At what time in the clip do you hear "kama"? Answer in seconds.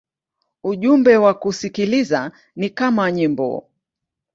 2.69-3.11